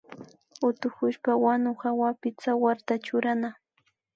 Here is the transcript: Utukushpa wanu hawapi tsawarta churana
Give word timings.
Utukushpa 0.67 1.31
wanu 1.43 1.71
hawapi 1.81 2.29
tsawarta 2.39 2.93
churana 3.05 3.49